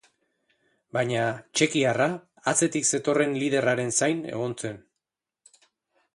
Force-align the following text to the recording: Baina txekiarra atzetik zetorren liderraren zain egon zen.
Baina 0.97 1.25
txekiarra 1.59 2.07
atzetik 2.53 2.89
zetorren 2.93 3.37
liderraren 3.43 3.95
zain 4.01 4.27
egon 4.35 4.59
zen. 4.65 4.83